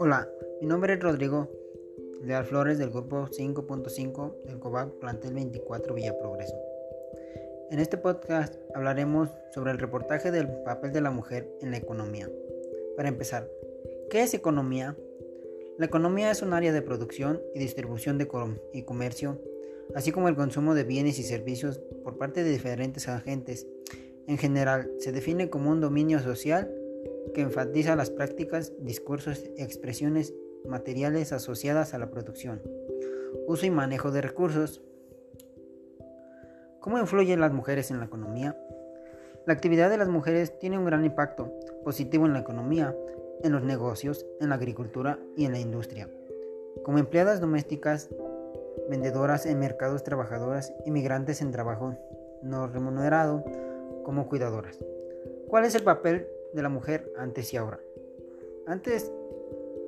[0.00, 0.28] Hola,
[0.60, 1.48] mi nombre es Rodrigo
[2.24, 6.56] Leal Flores del grupo 5.5 del COVAC Plantel 24 Villa Progreso.
[7.70, 12.28] En este podcast hablaremos sobre el reportaje del papel de la mujer en la economía.
[12.96, 13.48] Para empezar,
[14.10, 14.96] ¿qué es economía?
[15.78, 18.28] La economía es un área de producción y distribución de
[18.72, 19.40] y comercio,
[19.94, 23.68] así como el consumo de bienes y servicios por parte de diferentes agentes.
[24.28, 26.70] En general, se define como un dominio social
[27.32, 30.34] que enfatiza las prácticas, discursos expresiones
[30.66, 32.60] materiales asociadas a la producción,
[33.46, 34.82] uso y manejo de recursos.
[36.80, 38.54] ¿Cómo influyen las mujeres en la economía?
[39.46, 41.50] La actividad de las mujeres tiene un gran impacto
[41.82, 42.94] positivo en la economía,
[43.42, 46.06] en los negocios, en la agricultura y en la industria.
[46.84, 48.10] Como empleadas domésticas,
[48.90, 51.96] vendedoras en mercados, trabajadoras, inmigrantes en trabajo
[52.42, 53.44] no remunerado,
[54.08, 54.82] como cuidadoras.
[55.48, 57.78] ¿Cuál es el papel de la mujer antes y ahora?
[58.66, 59.12] Antes,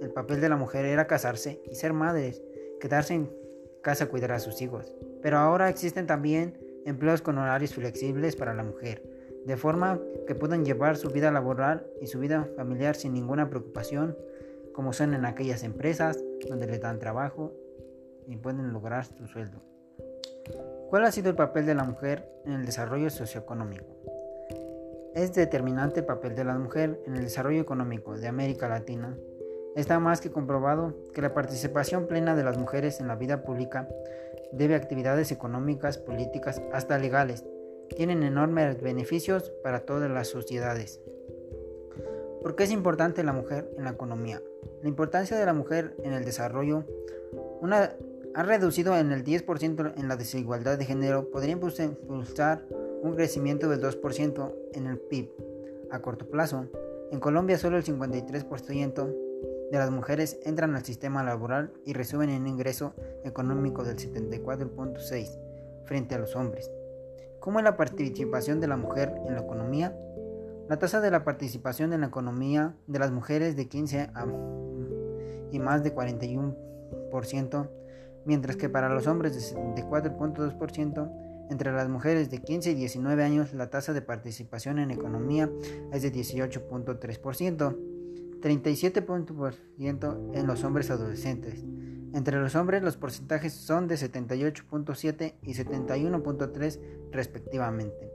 [0.02, 2.42] el papel de la mujer era casarse y ser madres,
[2.80, 3.32] quedarse en
[3.80, 4.94] casa cuidar a sus hijos.
[5.22, 9.02] Pero ahora existen también empleos con horarios flexibles para la mujer
[9.46, 14.18] de forma que puedan llevar su vida laboral y su vida familiar sin ninguna preocupación,
[14.74, 17.54] como son en aquellas empresas donde les dan trabajo
[18.26, 19.62] y pueden lograr su sueldo.
[20.90, 23.86] ¿Cuál ha sido el papel de la mujer en el desarrollo socioeconómico?
[25.14, 29.16] Es determinante el papel de la mujer en el desarrollo económico de América Latina.
[29.76, 33.88] Está más que comprobado que la participación plena de las mujeres en la vida pública
[34.50, 37.44] debe a actividades económicas, políticas, hasta legales,
[37.94, 41.00] tienen enormes beneficios para todas las sociedades.
[42.42, 44.42] ¿Por qué es importante la mujer en la economía?
[44.82, 46.84] La importancia de la mujer en el desarrollo
[48.34, 52.64] ha reducido en el 10% en la desigualdad de género, podría impulsar
[53.02, 55.30] un crecimiento del 2% en el PIB
[55.90, 56.66] a corto plazo.
[57.10, 59.14] En Colombia solo el 53%
[59.70, 62.94] de las mujeres entran al sistema laboral y reciben un ingreso
[63.24, 65.38] económico del 74.6
[65.84, 66.70] frente a los hombres.
[67.40, 69.96] ¿Cómo es la participación de la mujer en la economía?
[70.68, 74.26] La tasa de la participación en la economía de las mujeres de 15 a
[75.52, 77.68] y más de 41%,
[78.24, 83.52] mientras que para los hombres de 74.2%, entre las mujeres de 15 y 19 años
[83.54, 85.50] la tasa de participación en economía
[85.92, 87.76] es de 18.3%,
[88.40, 91.64] 37% en los hombres adolescentes.
[92.14, 96.80] Entre los hombres los porcentajes son de 78.7 y 71.3
[97.12, 98.12] respectivamente.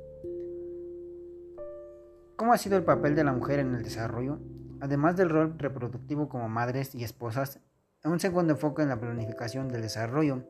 [2.35, 4.39] ¿Cómo ha sido el papel de la mujer en el desarrollo?
[4.81, 7.61] Además del rol reproductivo como madres y esposas,
[8.09, 10.41] un segundo enfoque en la planificación del desarrollo.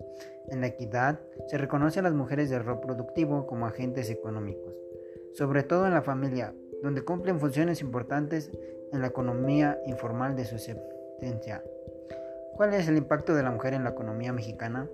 [0.49, 4.73] En la equidad se reconoce a las mujeres del rol productivo como agentes económicos,
[5.33, 8.51] sobre todo en la familia, donde cumplen funciones importantes
[8.91, 11.63] en la economía informal de su subsistencia.
[12.55, 14.89] ¿Cuál es el impacto de la mujer en la economía mexicana?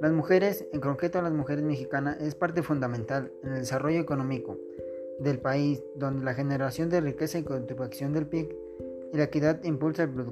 [0.00, 4.58] Las mujeres, en concreto las mujeres mexicanas, es parte fundamental en el desarrollo económico
[5.18, 8.56] del país, donde la generación de riqueza y contribución del PIB
[9.12, 10.24] y la equidad impulsa la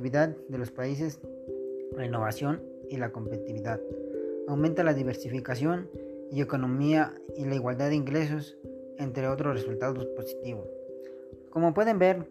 [0.00, 1.20] de los países,
[1.96, 3.80] la innovación y la competitividad.
[4.46, 5.90] Aumenta la diversificación
[6.30, 8.56] y economía y la igualdad de ingresos,
[8.96, 10.68] entre otros resultados positivos.
[11.50, 12.28] Como pueden ver,